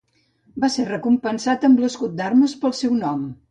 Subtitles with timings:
[0.63, 3.33] Va ser recompensat amb l'escut d'armes pel seu nom.